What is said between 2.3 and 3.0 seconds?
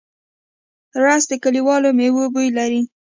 بوی لري